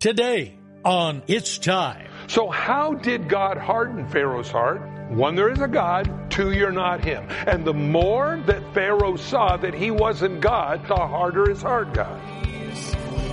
[0.00, 2.06] Today on It's Time.
[2.28, 4.80] So, how did God harden Pharaoh's heart?
[5.10, 6.30] One, there is a God.
[6.30, 7.26] Two, you're not him.
[7.48, 12.16] And the more that Pharaoh saw that he wasn't God, the harder his heart got.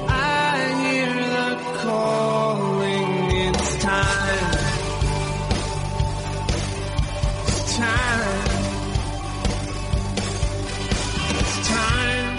[0.10, 3.32] I hear the calling.
[3.54, 4.56] It's time.
[7.44, 8.46] It's time.
[11.30, 12.38] It's time.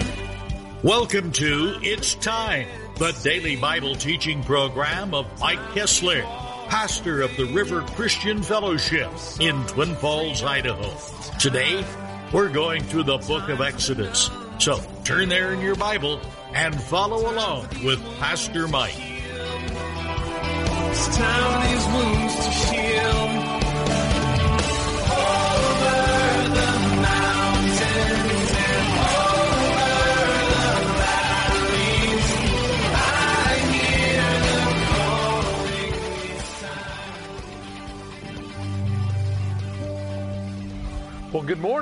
[0.83, 2.67] Welcome to It's Time,
[2.97, 6.23] the daily Bible teaching program of Mike Kestler,
[6.67, 10.91] pastor of the River Christian Fellowship in Twin Falls, Idaho.
[11.37, 11.85] Today,
[12.33, 14.31] we're going through the book of Exodus.
[14.57, 16.19] So turn there in your Bible
[16.53, 18.95] and follow along with Pastor Mike.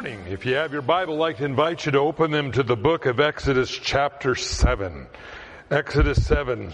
[0.06, 0.32] Morning.
[0.32, 2.76] If you have your Bible, I'd like to invite you to open them to the
[2.76, 5.08] book of Exodus, chapter 7.
[5.72, 6.72] Exodus 7.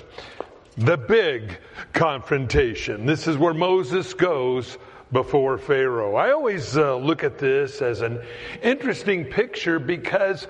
[0.77, 1.57] The big
[1.93, 3.05] confrontation.
[3.05, 4.77] This is where Moses goes
[5.11, 6.15] before Pharaoh.
[6.15, 8.21] I always uh, look at this as an
[8.61, 10.47] interesting picture because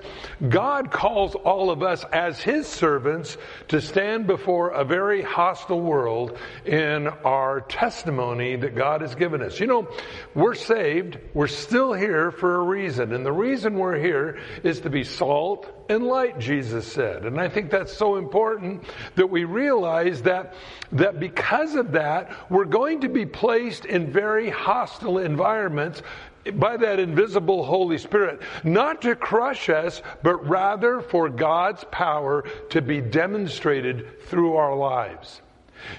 [0.48, 3.36] God calls all of us as His servants
[3.68, 9.58] to stand before a very hostile world in our testimony that God has given us.
[9.58, 9.88] You know,
[10.34, 14.90] we're saved, we're still here for a reason, and the reason we're here is to
[14.90, 17.24] be salt and light, Jesus said.
[17.24, 18.84] And I think that's so important
[19.16, 20.54] that we realize that,
[20.92, 26.02] that because of that, we're going to be placed in very hostile environments
[26.54, 32.82] by that invisible Holy Spirit, not to crush us, but rather for God's power to
[32.82, 35.40] be demonstrated through our lives.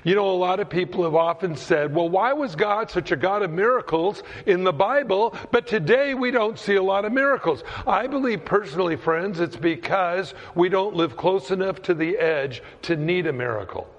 [0.04, 3.18] You know, a lot of people have often said, well, why was God such a
[3.18, 7.64] God of miracles in the Bible, but today we don't see a lot of miracles?
[7.86, 12.96] I believe personally, friends, it's because we don't live close enough to the edge to
[12.96, 13.93] need a miracle.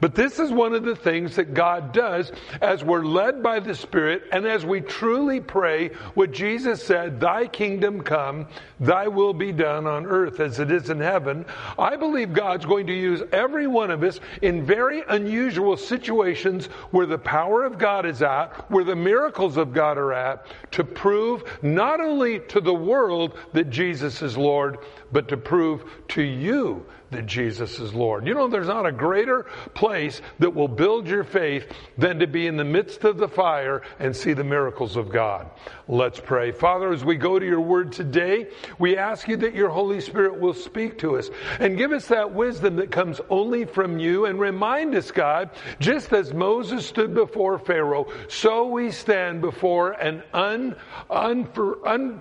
[0.00, 3.74] But this is one of the things that God does as we're led by the
[3.74, 8.46] Spirit and as we truly pray what Jesus said, Thy kingdom come,
[8.80, 11.44] Thy will be done on earth as it is in heaven.
[11.78, 17.06] I believe God's going to use every one of us in very unusual situations where
[17.06, 21.44] the power of God is at, where the miracles of God are at, to prove
[21.62, 24.78] not only to the world that Jesus is Lord,
[25.12, 28.26] but to prove to you that Jesus is Lord.
[28.26, 32.46] You know, there's not a greater place that will build your faith than to be
[32.46, 35.48] in the midst of the fire and see the miracles of God.
[35.88, 36.52] Let's pray.
[36.52, 38.48] Father, as we go to your word today,
[38.78, 41.30] we ask you that your Holy Spirit will speak to us
[41.60, 46.12] and give us that wisdom that comes only from you and remind us, God, just
[46.12, 50.76] as Moses stood before Pharaoh, so we stand before an un,
[51.08, 51.48] un,
[51.86, 52.20] un,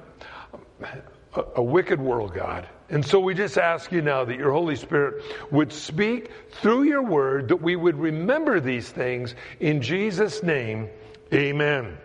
[1.34, 2.68] a, a wicked world, God.
[2.90, 6.32] And so we just ask you now that your Holy Spirit would speak
[6.62, 10.90] through your word, that we would remember these things in Jesus' name.
[11.34, 11.98] Amen.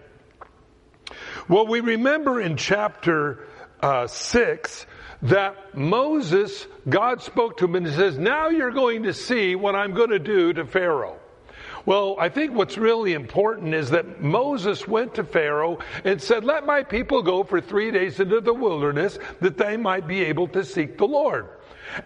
[1.49, 3.47] Well, we remember in chapter
[3.81, 4.87] uh, 6
[5.23, 9.77] that Moses, God spoke to him and he says, Now you're going to see what
[9.77, 11.19] I'm going to do to Pharaoh.
[11.85, 16.65] Well, I think what's really important is that Moses went to Pharaoh and said, Let
[16.65, 20.65] my people go for three days into the wilderness that they might be able to
[20.65, 21.49] seek the Lord.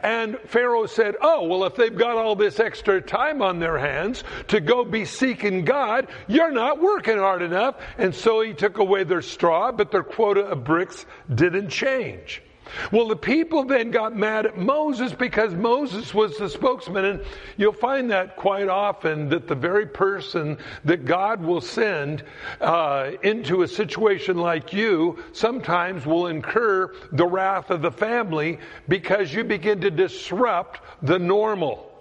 [0.03, 4.25] And Pharaoh said, Oh, well, if they've got all this extra time on their hands
[4.48, 7.76] to go be seeking God, you're not working hard enough.
[7.98, 12.43] And so he took away their straw, but their quota of bricks didn't change.
[12.93, 17.04] Well, the people then got mad at Moses because Moses was the spokesman.
[17.04, 17.25] And
[17.56, 22.25] you'll find that quite often that the very person that God will send
[22.60, 29.32] uh, into a situation like you sometimes will incur the wrath of the family because
[29.32, 31.93] you begin to disrupt the normal.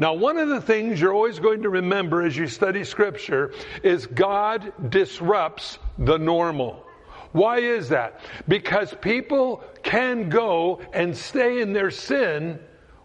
[0.00, 4.06] Now, one of the things you're always going to remember as you study Scripture is
[4.06, 6.84] God disrupts the normal.
[7.32, 8.20] Why is that?
[8.46, 12.58] Because people can go and stay in their sin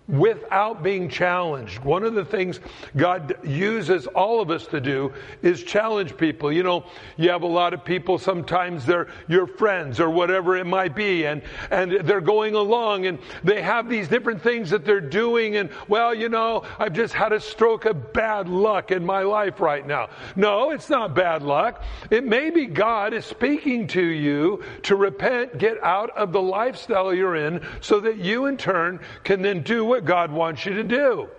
[0.08, 1.80] without being challenged.
[1.84, 2.60] One of the things
[2.96, 6.52] God uses all of us to do is challenge people.
[6.52, 6.86] You know,
[7.16, 11.26] you have a lot of people, sometimes they're your friends or whatever it might be,
[11.26, 11.42] and,
[11.72, 16.14] and they're going along and they have these different things that they're doing, and well,
[16.14, 20.10] you know, I've just had a stroke of bad luck in my life right now.
[20.36, 21.84] No, it's not bad luck.
[22.10, 27.14] It may be God is speaking to you to repent, get out of the lifestyle
[27.14, 30.84] you're in, so that you in turn can then do what God wants you to
[30.84, 31.30] do.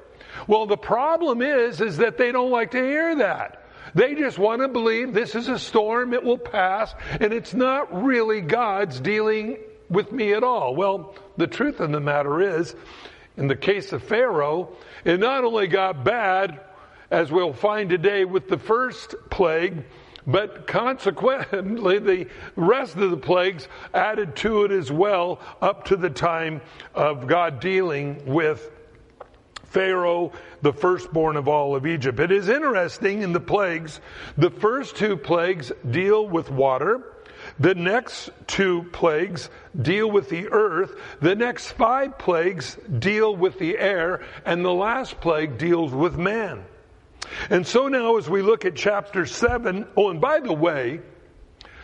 [0.46, 3.64] Well, the problem is, is that they don't like to hear that.
[3.96, 8.04] They just want to believe this is a storm, it will pass, and it's not
[8.04, 9.58] really God's dealing
[9.90, 10.76] with me at all.
[10.76, 12.76] Well, the truth of the matter is,
[13.36, 16.60] in the case of Pharaoh, it not only got bad,
[17.10, 19.82] as we'll find today with the first plague,
[20.26, 22.26] but consequently, the
[22.56, 26.60] rest of the plagues added to it as well up to the time
[26.94, 28.70] of God dealing with
[29.64, 30.32] Pharaoh,
[30.62, 32.20] the firstborn of all of Egypt.
[32.20, 34.00] It is interesting in the plagues,
[34.36, 37.10] the first two plagues deal with water.
[37.58, 39.50] The next two plagues
[39.82, 40.98] deal with the earth.
[41.20, 44.22] The next five plagues deal with the air.
[44.46, 46.64] And the last plague deals with man.
[47.50, 51.00] And so now as we look at chapter 7, oh, and by the way,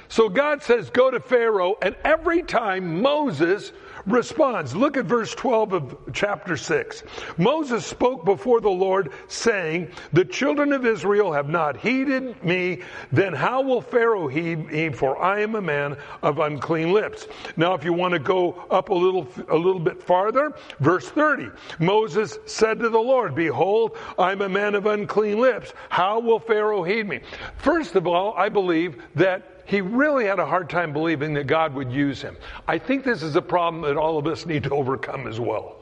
[0.09, 3.73] so God says, go to Pharaoh, and every time Moses
[4.07, 7.03] responds, look at verse 12 of chapter 6.
[7.39, 12.83] Moses spoke before the Lord, saying, The children of Israel have not heeded me,
[13.13, 14.91] then how will Pharaoh heed me?
[14.91, 17.27] For I am a man of unclean lips.
[17.57, 21.51] Now, if you want to go up a little, a little bit farther, verse 30.
[21.79, 25.73] Moses said to the Lord, Behold, I'm a man of unclean lips.
[25.89, 27.21] How will Pharaoh heed me?
[27.59, 31.75] First of all, I believe that he really had a hard time believing that God
[31.75, 32.37] would use him.
[32.67, 35.77] I think this is a problem that all of us need to overcome as well.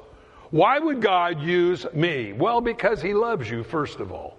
[0.50, 2.34] Why would God use me?
[2.34, 4.36] Well, because he loves you, first of all.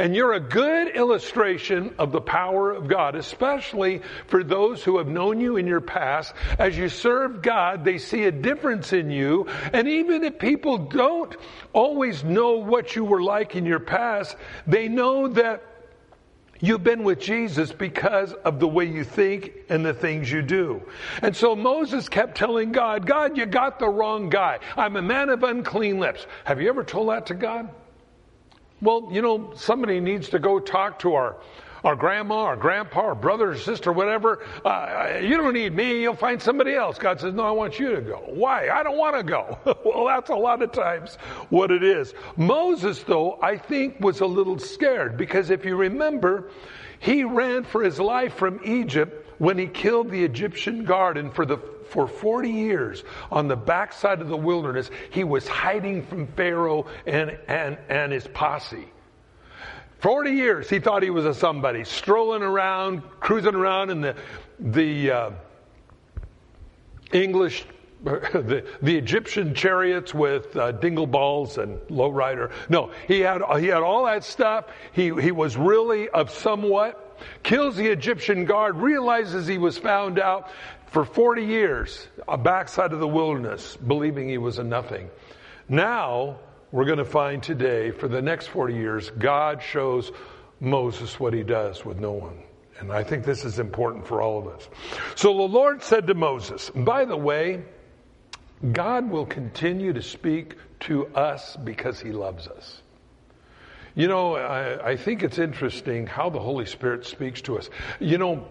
[0.00, 5.06] And you're a good illustration of the power of God, especially for those who have
[5.06, 6.34] known you in your past.
[6.58, 9.46] As you serve God, they see a difference in you.
[9.72, 11.36] And even if people don't
[11.72, 14.36] always know what you were like in your past,
[14.66, 15.62] they know that
[16.60, 20.82] You've been with Jesus because of the way you think and the things you do.
[21.22, 24.58] And so Moses kept telling God, God, you got the wrong guy.
[24.76, 26.26] I'm a man of unclean lips.
[26.44, 27.70] Have you ever told that to God?
[28.82, 31.36] Well, you know, somebody needs to go talk to our
[31.84, 34.42] our grandma, our grandpa, our brother or sister, whatever.
[34.64, 36.02] Uh, you don't need me.
[36.02, 36.98] You'll find somebody else.
[36.98, 38.22] God says, no, I want you to go.
[38.26, 38.68] Why?
[38.68, 39.58] I don't want to go.
[39.84, 41.16] well, that's a lot of times
[41.48, 42.14] what it is.
[42.36, 46.50] Moses, though, I think was a little scared because if you remember,
[46.98, 51.46] he ran for his life from Egypt when he killed the Egyptian guard and for
[51.46, 51.58] the
[51.90, 53.02] for 40 years
[53.32, 58.28] on the backside of the wilderness, he was hiding from Pharaoh and, and, and his
[58.28, 58.86] posse.
[60.00, 64.16] 40 years he thought he was a somebody, strolling around, cruising around in the,
[64.58, 65.30] the uh,
[67.12, 67.66] English,
[68.04, 72.50] the, the Egyptian chariots with uh, dingle balls and lowrider.
[72.70, 74.66] No, he had, he had all that stuff.
[74.92, 80.50] He, he was really of somewhat, kills the Egyptian guard, realizes he was found out
[80.86, 85.10] for 40 years, a backside of the wilderness, believing he was a nothing.
[85.68, 86.38] Now,
[86.72, 90.12] we're going to find today, for the next 40 years, God shows
[90.60, 92.42] Moses what he does with no one.
[92.78, 94.68] And I think this is important for all of us.
[95.14, 97.62] So the Lord said to Moses, by the way,
[98.72, 102.80] God will continue to speak to us because he loves us.
[103.94, 107.68] You know, I, I, think it's interesting how the Holy Spirit speaks to us.
[107.98, 108.46] You know,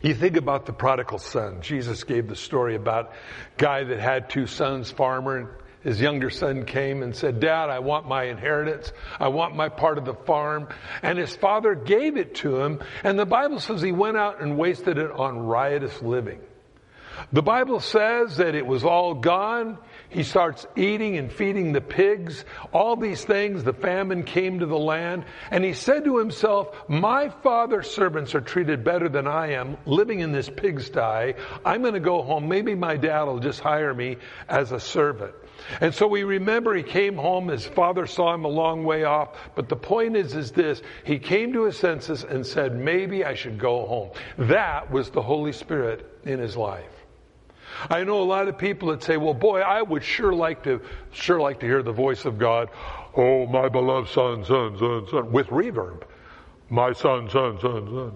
[0.00, 1.60] you think about the prodigal son.
[1.60, 3.12] Jesus gave the story about
[3.58, 8.08] guy that had two sons, farmer, his younger son came and said, Dad, I want
[8.08, 8.92] my inheritance.
[9.20, 10.66] I want my part of the farm.
[11.00, 12.80] And his father gave it to him.
[13.04, 16.40] And the Bible says he went out and wasted it on riotous living.
[17.32, 19.78] The Bible says that it was all gone.
[20.08, 22.44] He starts eating and feeding the pigs.
[22.72, 25.24] All these things, the famine came to the land.
[25.50, 30.20] And he said to himself, My father's servants are treated better than I am, living
[30.20, 31.34] in this pigsty.
[31.64, 32.48] I'm going to go home.
[32.48, 34.16] Maybe my dad will just hire me
[34.48, 35.34] as a servant.
[35.80, 39.36] And so we remember he came home, his father saw him a long way off,
[39.54, 43.34] but the point is, is this, he came to his senses and said, maybe I
[43.34, 44.10] should go home.
[44.38, 46.95] That was the Holy Spirit in his life.
[47.90, 50.80] I know a lot of people that say, well, boy, I would sure like to,
[51.12, 52.70] sure like to hear the voice of God.
[53.16, 56.02] Oh, my beloved son, son, son, son, with reverb.
[56.68, 58.12] My son, son, son, son.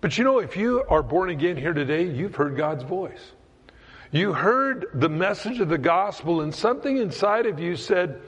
[0.00, 3.32] But you know, if you are born again here today, you've heard God's voice.
[4.12, 8.20] You heard the message of the gospel, and something inside of you said,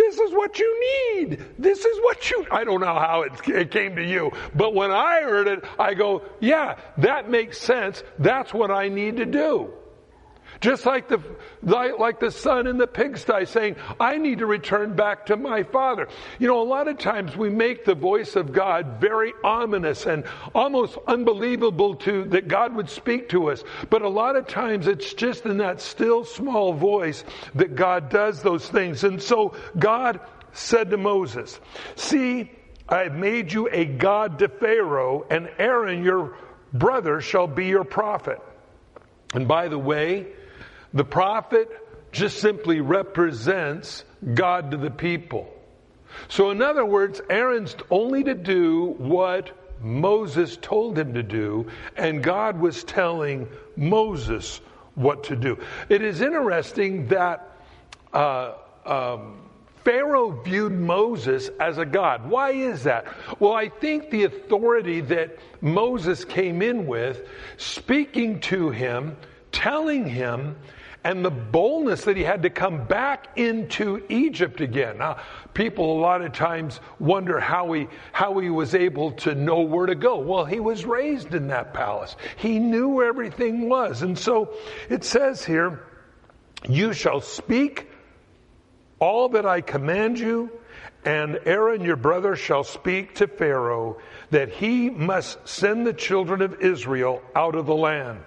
[0.00, 0.80] This is what you
[1.14, 1.44] need.
[1.58, 2.46] This is what you.
[2.50, 6.22] I don't know how it, came to you, but when I heard it, I go,
[6.40, 8.02] Yeah, that makes sense.
[8.18, 9.74] That's what I need to do.
[10.60, 11.20] Just like the,
[11.62, 16.08] like, the son in the pigsty saying, I need to return back to my father.
[16.38, 20.24] You know, a lot of times we make the voice of God very ominous and
[20.54, 23.64] almost unbelievable to, that God would speak to us.
[23.88, 28.42] But a lot of times it's just in that still small voice that God does
[28.42, 29.04] those things.
[29.04, 30.20] And so God
[30.52, 31.60] said to Moses,
[31.94, 32.50] see,
[32.88, 36.36] I have made you a God to Pharaoh and Aaron your
[36.72, 38.40] brother shall be your prophet.
[39.32, 40.26] And by the way,
[40.92, 41.68] the prophet
[42.12, 44.04] just simply represents
[44.34, 45.52] God to the people.
[46.28, 52.22] So, in other words, Aaron's only to do what Moses told him to do, and
[52.22, 54.60] God was telling Moses
[54.94, 55.58] what to do.
[55.88, 57.56] It is interesting that
[58.12, 58.54] uh,
[58.84, 59.40] um,
[59.84, 62.28] Pharaoh viewed Moses as a god.
[62.28, 63.06] Why is that?
[63.40, 69.16] Well, I think the authority that Moses came in with, speaking to him,
[69.52, 70.56] telling him,
[71.02, 74.98] and the boldness that he had to come back into Egypt again.
[74.98, 75.18] Now,
[75.54, 79.86] people a lot of times wonder how he, how he was able to know where
[79.86, 80.18] to go.
[80.18, 82.16] Well, he was raised in that palace.
[82.36, 84.02] He knew where everything was.
[84.02, 84.54] And so
[84.90, 85.86] it says here,
[86.68, 87.88] you shall speak
[88.98, 90.50] all that I command you,
[91.06, 93.98] and Aaron your brother shall speak to Pharaoh
[94.30, 98.20] that he must send the children of Israel out of the land.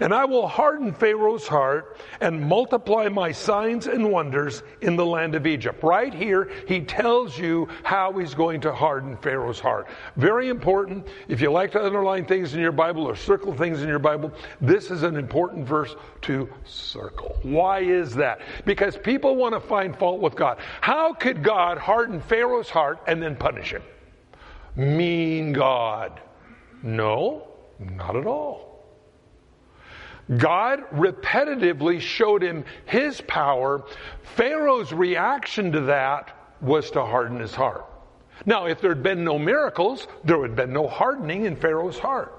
[0.00, 5.34] And I will harden Pharaoh's heart and multiply my signs and wonders in the land
[5.34, 5.82] of Egypt.
[5.82, 9.88] Right here, he tells you how he's going to harden Pharaoh's heart.
[10.16, 11.06] Very important.
[11.28, 14.32] If you like to underline things in your Bible or circle things in your Bible,
[14.60, 17.38] this is an important verse to circle.
[17.42, 18.40] Why is that?
[18.64, 20.58] Because people want to find fault with God.
[20.80, 23.82] How could God harden Pharaoh's heart and then punish him?
[24.76, 26.20] Mean God.
[26.82, 28.73] No, not at all.
[30.38, 33.84] God repetitively showed him his power.
[34.22, 37.84] Pharaoh's reaction to that was to harden his heart.
[38.46, 41.98] Now, if there had been no miracles, there would have been no hardening in Pharaoh's
[41.98, 42.32] heart.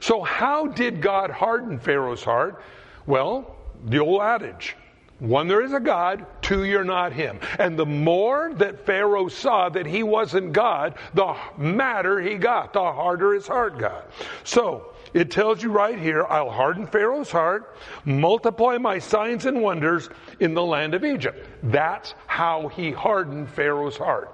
[0.00, 2.62] So, how did God harden Pharaoh's heart?
[3.06, 4.76] Well, the old adage
[5.20, 6.24] one, there is a God.
[6.40, 7.38] Two, you're not him.
[7.58, 12.80] And the more that Pharaoh saw that he wasn't God, the madder he got, the
[12.80, 14.10] harder his heart got.
[14.44, 20.08] So, it tells you right here, I'll harden Pharaoh's heart, multiply my signs and wonders
[20.38, 21.46] in the land of Egypt.
[21.62, 24.32] That's how he hardened Pharaoh's heart.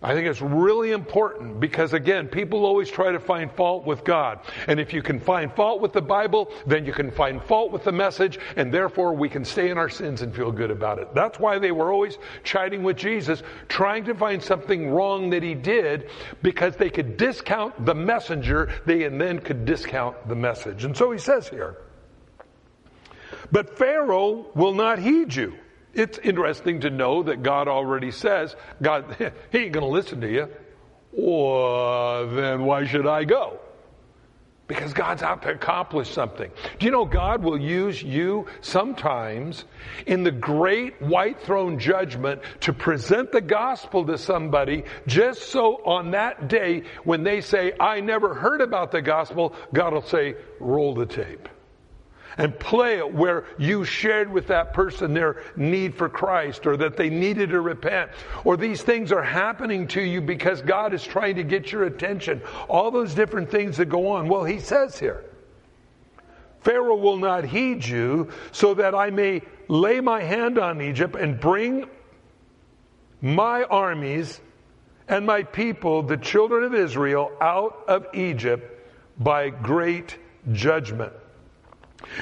[0.00, 4.38] I think it's really important because again, people always try to find fault with God.
[4.68, 7.82] And if you can find fault with the Bible, then you can find fault with
[7.82, 11.12] the message, and therefore we can stay in our sins and feel good about it.
[11.14, 15.56] That's why they were always chiding with Jesus, trying to find something wrong that he
[15.56, 16.10] did
[16.42, 20.84] because they could discount the messenger, they and then could discount the message.
[20.84, 21.76] And so he says here,
[23.50, 25.54] but Pharaoh will not heed you.
[25.98, 29.16] It's interesting to know that God already says, God,
[29.50, 30.48] he ain't going to listen to you.
[31.12, 33.58] Well, then why should I go?
[34.68, 36.50] Because God's out to accomplish something.
[36.78, 39.64] Do you know God will use you sometimes
[40.06, 46.10] in the great white throne judgment to present the gospel to somebody just so on
[46.10, 50.94] that day when they say, I never heard about the gospel, God will say, roll
[50.94, 51.48] the tape
[52.38, 56.96] and play it where you shared with that person their need for Christ or that
[56.96, 58.10] they needed to repent
[58.44, 62.40] or these things are happening to you because God is trying to get your attention.
[62.68, 64.28] All those different things that go on.
[64.28, 65.24] Well, he says here,
[66.60, 71.38] Pharaoh will not heed you so that I may lay my hand on Egypt and
[71.38, 71.88] bring
[73.20, 74.40] my armies
[75.08, 78.78] and my people, the children of Israel, out of Egypt
[79.18, 80.18] by great
[80.52, 81.12] judgment.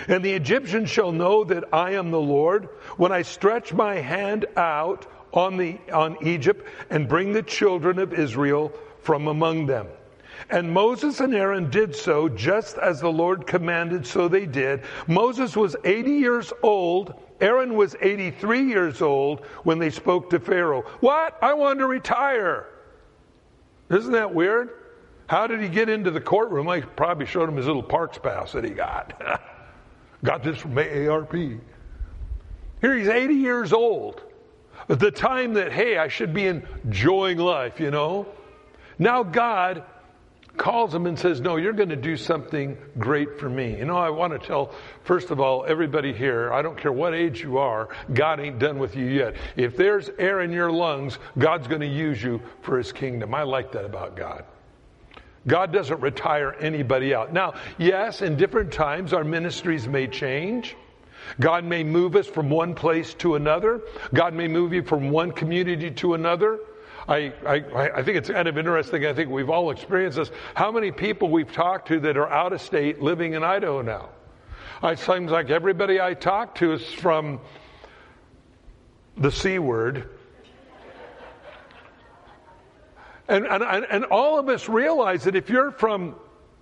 [0.08, 4.46] And the Egyptians shall know that I am the Lord when I stretch my hand
[4.56, 9.86] out on, the, on Egypt and bring the children of Israel from among them.
[10.50, 14.82] And Moses and Aaron did so just as the Lord commanded, so they did.
[15.06, 17.14] Moses was 80 years old.
[17.40, 20.82] Aaron was 83 years old when they spoke to Pharaoh.
[21.00, 21.38] What?
[21.42, 22.66] I want to retire.
[23.90, 24.70] Isn't that weird?
[25.26, 26.68] How did he get into the courtroom?
[26.68, 29.42] I probably showed him his little parks pass that he got.
[30.26, 31.60] Got this from AARP.
[32.80, 34.20] Here he's 80 years old.
[34.88, 38.26] The time that, hey, I should be enjoying life, you know.
[38.98, 39.84] Now God
[40.56, 43.78] calls him and says, No, you're going to do something great for me.
[43.78, 44.72] You know, I want to tell,
[45.04, 48.80] first of all, everybody here, I don't care what age you are, God ain't done
[48.80, 49.36] with you yet.
[49.54, 53.32] If there's air in your lungs, God's going to use you for his kingdom.
[53.32, 54.44] I like that about God.
[55.46, 57.32] God doesn't retire anybody out.
[57.32, 60.76] Now, yes, in different times our ministries may change.
[61.40, 63.80] God may move us from one place to another.
[64.14, 66.58] God may move you from one community to another.
[67.08, 67.54] I, I,
[67.96, 69.06] I think it's kind of interesting.
[69.06, 70.30] I think we've all experienced this.
[70.54, 74.10] How many people we've talked to that are out of state living in Idaho now?
[74.82, 77.40] It seems like everybody I talk to is from
[79.16, 80.10] the C word.
[83.28, 86.14] And, and, and all of us realize that if you're from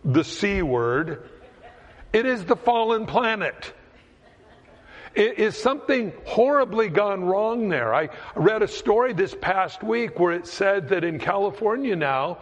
[0.04, 1.28] the C word,
[2.12, 3.72] it is the fallen planet.
[5.14, 7.94] Is something horribly gone wrong there.
[7.94, 12.38] I read a story this past week where it said that in California now,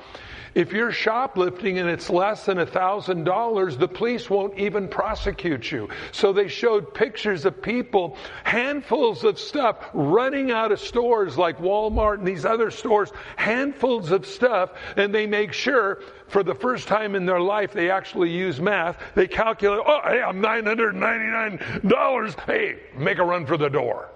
[0.55, 5.71] if you're shoplifting and it's less than a thousand dollars, the police won't even prosecute
[5.71, 5.89] you.
[6.13, 12.19] So they showed pictures of people, handfuls of stuff, running out of stores like Walmart
[12.19, 16.01] and these other stores, handfuls of stuff, and they make sure
[16.33, 18.97] for the first time in their life they actually use math.
[19.15, 22.41] They calculate, oh, hey, I'm $999.
[22.47, 24.09] Hey, make a run for the door.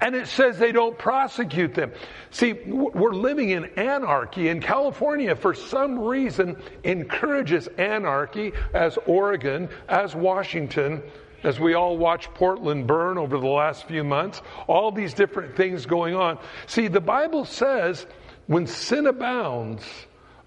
[0.00, 1.90] And it says they don't prosecute them.
[2.30, 10.14] See, we're living in anarchy, and California, for some reason, encourages anarchy as Oregon, as
[10.14, 11.02] Washington,
[11.42, 15.86] as we all watch Portland burn over the last few months, all these different things
[15.86, 16.38] going on.
[16.66, 18.06] See, the Bible says
[18.46, 19.82] when sin abounds,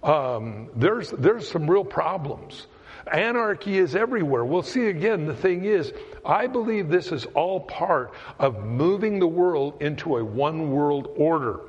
[0.03, 2.68] um, there's, there's some real problems.
[3.12, 4.46] Anarchy is everywhere.
[4.46, 5.25] We'll see again.
[5.25, 5.94] The thing is,
[6.25, 11.62] I believe this is all part of moving the world into a one world order.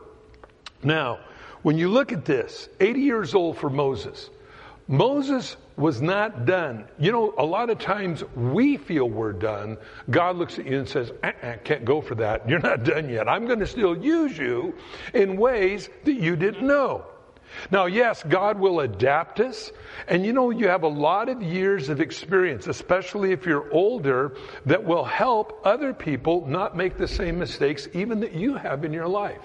[0.82, 1.20] Now,
[1.62, 4.30] when you look at this, 80 years old for Moses,
[4.88, 6.84] Moses was not done.
[6.98, 9.78] You know, a lot of times we feel we're done.
[10.10, 12.48] God looks at you and says, uh-uh, can't go for that.
[12.48, 13.28] You're not done yet.
[13.28, 14.74] I'm going to still use you
[15.14, 17.06] in ways that you didn't know.
[17.70, 19.72] Now, yes, God will adapt us.
[20.08, 24.36] And you know, you have a lot of years of experience, especially if you're older,
[24.66, 28.92] that will help other people not make the same mistakes even that you have in
[28.92, 29.42] your life.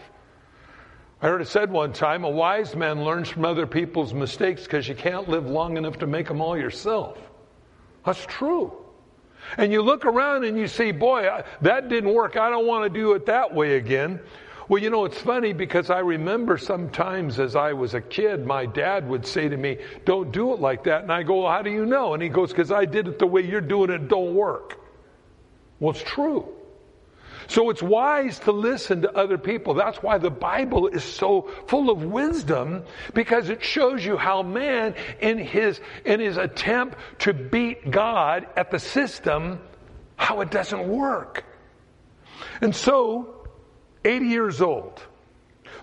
[1.21, 4.87] I heard it said one time a wise man learns from other people's mistakes because
[4.87, 7.17] you can't live long enough to make them all yourself.
[8.05, 8.73] That's true.
[9.57, 12.35] And you look around and you see, boy, that didn't work.
[12.35, 14.19] I don't want to do it that way again.
[14.67, 18.65] Well, you know, it's funny because I remember sometimes as I was a kid, my
[18.65, 21.03] dad would say to me, Don't do it like that.
[21.03, 22.13] And I go, well, How do you know?
[22.13, 24.79] And he goes, Because I did it the way you're doing it, it don't work.
[25.79, 26.49] Well, it's true.
[27.47, 29.75] So it's wise to listen to other people.
[29.75, 34.95] That's why the Bible is so full of wisdom because it shows you how man
[35.19, 39.59] in his, in his attempt to beat God at the system,
[40.15, 41.45] how it doesn't work.
[42.61, 43.44] And so
[44.05, 45.01] 80 years old.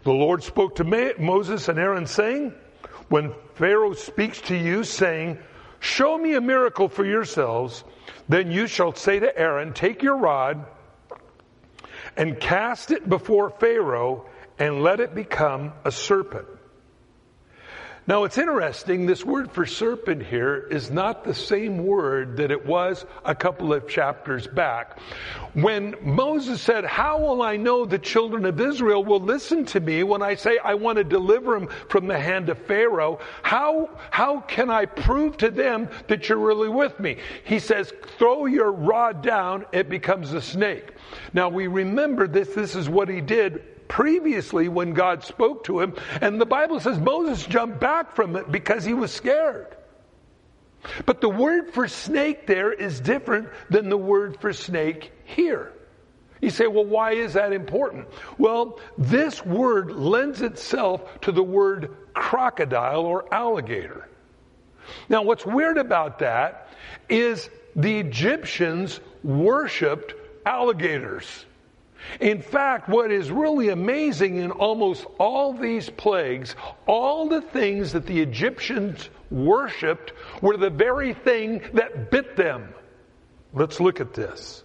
[0.05, 2.55] The Lord spoke to Moses and Aaron saying,
[3.09, 5.39] when Pharaoh speaks to you saying,
[5.81, 7.85] show me a miracle for yourselves,
[8.29, 10.65] then you shall say to Aaron, take your rod
[12.17, 14.27] and cast it before Pharaoh
[14.59, 16.47] and let it become a serpent.
[18.05, 22.67] Now it's interesting, this word for serpent here is not the same word that it
[22.67, 24.99] was a couple of chapters back.
[25.55, 30.03] When Moses said, how will I know the children of Israel will listen to me
[30.03, 33.21] when I say I want to deliver them from the hand of Pharaoh?
[33.45, 37.19] How, how can I prove to them that you're really with me?
[37.45, 40.91] He says, throw your rod down, it becomes a snake.
[41.35, 43.63] Now we remember this, this is what he did
[43.93, 45.95] previously when God spoke to him.
[46.23, 49.77] And the Bible says Moses jumped back from it because he was scared.
[51.05, 55.73] But the word for snake there is different than the word for snake here.
[56.41, 58.09] You say, well, why is that important?
[58.39, 64.09] Well, this word lends itself to the word crocodile or alligator.
[65.11, 66.69] Now, what's weird about that
[67.11, 70.15] is the Egyptians worshiped
[70.47, 71.45] alligators.
[72.21, 78.07] In fact, what is really amazing in almost all these plagues, all the things that
[78.07, 82.75] the Egyptians worshiped were the very thing that bit them.
[83.53, 84.63] Let's look at this.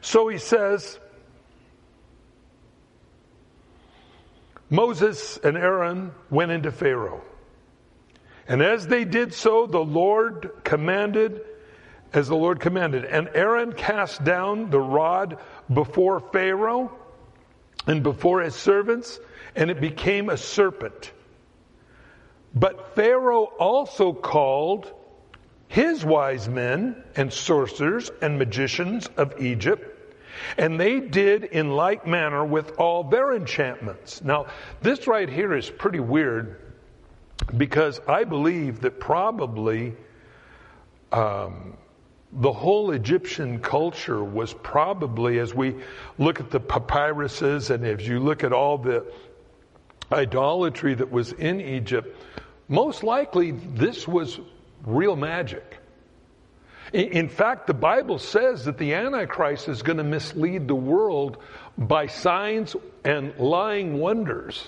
[0.00, 0.98] So he says,
[4.70, 7.22] Moses and Aaron went into Pharaoh.
[8.46, 11.42] And as they did so, the Lord commanded,
[12.12, 13.04] as the Lord commanded.
[13.04, 15.38] And Aaron cast down the rod
[15.72, 16.92] before Pharaoh
[17.86, 19.18] and before his servants,
[19.54, 21.12] and it became a serpent.
[22.54, 24.92] But Pharaoh also called
[25.68, 30.14] his wise men and sorcerers and magicians of Egypt,
[30.58, 34.22] and they did in like manner with all their enchantments.
[34.22, 34.46] Now,
[34.82, 36.60] this right here is pretty weird
[37.56, 39.94] because I believe that probably
[41.12, 41.76] um,
[42.32, 45.74] the whole Egyptian culture was probably, as we
[46.18, 49.04] look at the papyruses and as you look at all the
[50.12, 52.16] idolatry that was in Egypt,
[52.68, 54.38] most likely this was
[54.86, 55.78] real magic.
[56.92, 61.38] In fact, the Bible says that the Antichrist is going to mislead the world
[61.78, 64.66] by signs and lying wonders.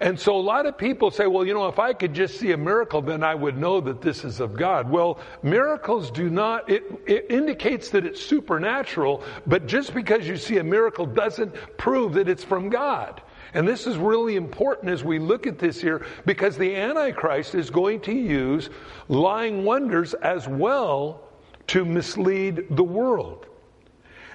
[0.00, 2.52] And so a lot of people say, well, you know, if I could just see
[2.52, 4.90] a miracle, then I would know that this is of God.
[4.90, 10.58] Well, miracles do not, it, it, indicates that it's supernatural, but just because you see
[10.58, 13.22] a miracle doesn't prove that it's from God.
[13.54, 17.70] And this is really important as we look at this here because the Antichrist is
[17.70, 18.70] going to use
[19.08, 21.28] lying wonders as well
[21.68, 23.46] to mislead the world.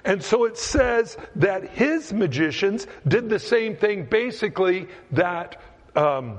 [0.04, 5.60] And so it says that his magicians did the same thing basically that,
[5.94, 6.38] um,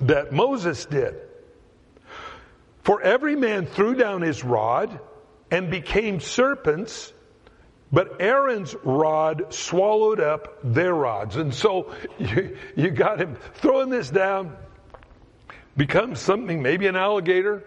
[0.00, 1.14] that Moses did.
[2.82, 5.00] For every man threw down his rod
[5.50, 7.12] and became serpents,
[7.92, 11.36] but Aaron's rod swallowed up their rods.
[11.36, 14.56] And so you, you got him throwing this down,
[15.76, 17.64] becomes something, maybe an alligator,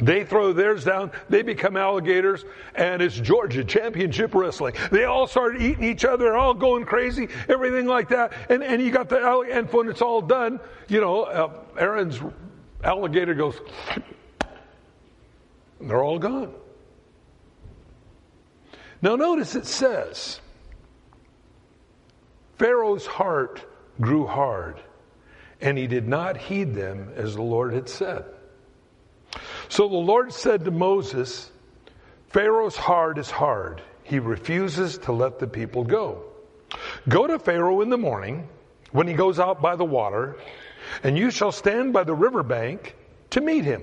[0.00, 4.74] they throw theirs down, they become alligators, and it's Georgia Championship Wrestling.
[4.90, 8.32] They all start eating each other, all going crazy, everything like that.
[8.48, 9.18] And, and you got the,
[9.52, 12.20] and when it's all done, you know, uh, Aaron's
[12.82, 13.60] alligator goes,
[15.78, 16.54] and they're all gone.
[19.02, 20.40] Now notice it says,
[22.58, 23.64] Pharaoh's heart
[24.00, 24.80] grew hard,
[25.60, 28.24] and he did not heed them as the Lord had said.
[29.68, 31.50] So the Lord said to Moses,
[32.28, 33.82] Pharaoh's heart is hard.
[34.02, 36.24] He refuses to let the people go.
[37.08, 38.48] Go to Pharaoh in the morning
[38.92, 40.36] when he goes out by the water,
[41.02, 42.96] and you shall stand by the river bank
[43.30, 43.82] to meet him.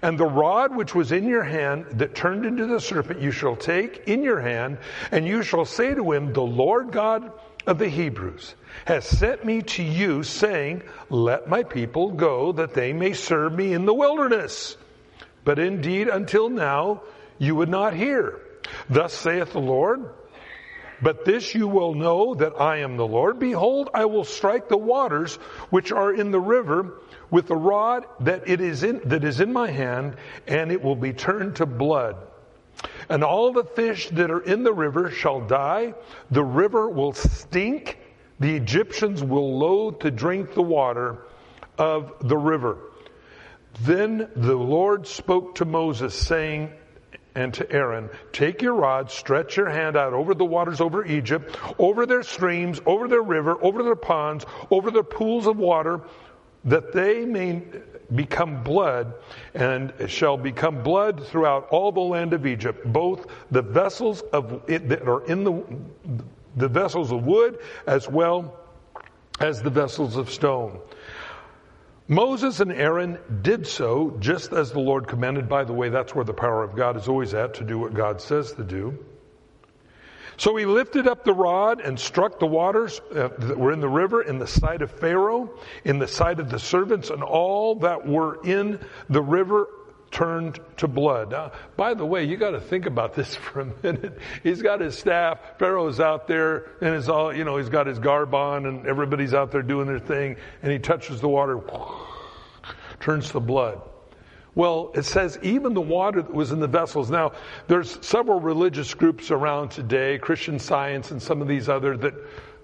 [0.00, 3.56] And the rod which was in your hand that turned into the serpent you shall
[3.56, 4.78] take in your hand,
[5.10, 7.32] and you shall say to him, The Lord God
[7.66, 12.92] of the Hebrews has sent me to you, saying, Let my people go that they
[12.92, 14.76] may serve me in the wilderness.
[15.44, 17.02] But indeed, until now,
[17.38, 18.40] you would not hear.
[18.90, 20.10] Thus saith the Lord,
[21.00, 23.38] but this you will know that I am the Lord.
[23.38, 25.36] Behold, I will strike the waters
[25.70, 26.94] which are in the river
[27.30, 30.16] with the rod that it is in, that is in my hand,
[30.46, 32.16] and it will be turned to blood.
[33.08, 35.94] And all the fish that are in the river shall die.
[36.30, 37.98] The river will stink.
[38.40, 41.18] The Egyptians will loathe to drink the water
[41.78, 42.78] of the river.
[43.80, 46.70] Then the Lord spoke to Moses, saying,
[47.34, 51.56] and to Aaron, take your rod, stretch your hand out over the waters over Egypt,
[51.78, 56.00] over their streams, over their river, over their ponds, over their pools of water,
[56.64, 57.62] that they may
[58.14, 59.14] become blood
[59.54, 64.88] and shall become blood throughout all the land of Egypt, both the vessels of it
[64.88, 65.62] that are in the,
[66.56, 68.56] the vessels of wood as well
[69.40, 70.80] as the vessels of stone.
[72.08, 75.46] Moses and Aaron did so just as the Lord commanded.
[75.46, 77.92] By the way, that's where the power of God is always at to do what
[77.92, 78.98] God says to do.
[80.38, 83.88] So he lifted up the rod and struck the waters uh, that were in the
[83.88, 85.50] river in the sight of Pharaoh,
[85.84, 88.78] in the sight of the servants, and all that were in
[89.10, 89.66] the river
[90.12, 91.32] turned to blood.
[91.32, 94.18] Now, by the way, you got to think about this for a minute.
[94.44, 95.40] He's got his staff.
[95.58, 97.56] Pharaoh's out there, and it's all you know.
[97.56, 100.36] He's got his garb on, and everybody's out there doing their thing.
[100.62, 101.60] And he touches the water,
[103.00, 103.82] turns to blood.
[104.58, 107.12] Well, it says even the water that was in the vessels.
[107.12, 107.30] Now,
[107.68, 112.14] there's several religious groups around today, Christian Science and some of these other that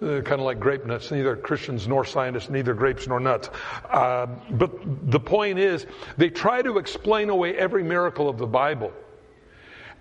[0.03, 3.49] uh, kind of like grape nuts, neither Christians nor scientists, neither grapes nor nuts.
[3.89, 4.73] Uh, but
[5.09, 8.93] the point is, they try to explain away every miracle of the Bible.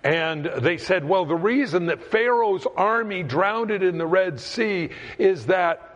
[0.02, 5.46] And they said, well, the reason that Pharaoh's army drowned in the Red Sea is
[5.46, 5.93] that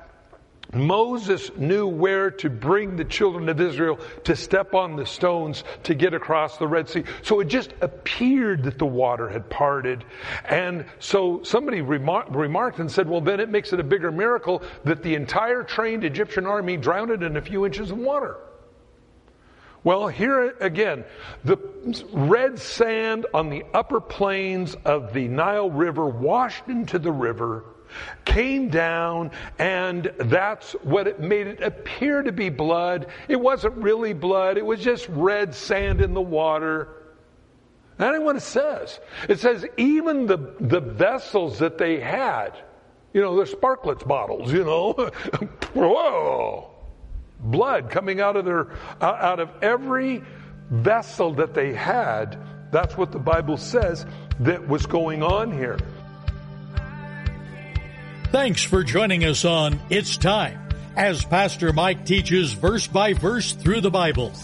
[0.75, 5.95] Moses knew where to bring the children of Israel to step on the stones to
[5.95, 7.05] get across the Red Sea.
[7.23, 10.05] So it just appeared that the water had parted.
[10.45, 14.63] And so somebody remar- remarked and said, well, then it makes it a bigger miracle
[14.85, 18.37] that the entire trained Egyptian army drowned in a few inches of water.
[19.85, 21.05] Well, here again,
[21.45, 21.57] the
[22.13, 27.65] red sand on the upper plains of the Nile River washed into the river
[28.25, 33.07] came down, and that's what it made it appear to be blood.
[33.29, 36.89] It wasn't really blood, it was just red sand in the water.
[37.99, 39.01] That ain't what it says.
[39.29, 42.57] It says even the, the vessels that they had,
[43.13, 44.93] you know, the Sparkletts bottles, you know,
[45.75, 46.71] whoa,
[47.41, 48.71] blood coming out of their,
[49.01, 50.23] uh, out of every
[50.71, 52.39] vessel that they had.
[52.71, 54.07] That's what the Bible says
[54.41, 55.79] that was going on here.
[58.31, 63.81] Thanks for joining us on It's Time as Pastor Mike teaches verse by verse through
[63.81, 64.35] the Bible.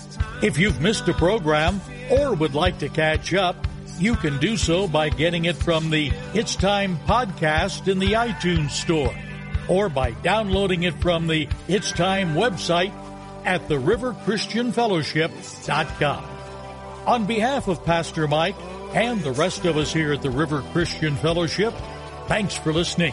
[0.43, 3.67] If you've missed a program or would like to catch up,
[3.99, 8.71] you can do so by getting it from the It's Time podcast in the iTunes
[8.71, 9.15] Store
[9.69, 12.95] or by downloading it from the It's Time website
[13.45, 16.25] at theriverchristianfellowship.com.
[17.07, 18.57] On behalf of Pastor Mike
[18.95, 21.75] and the rest of us here at the River Christian Fellowship,
[22.29, 23.13] thanks for listening